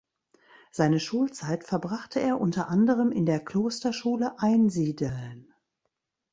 [0.71, 5.53] Seine Schulzeit verbrachte er unter anderem in der Klosterschule Einsiedeln.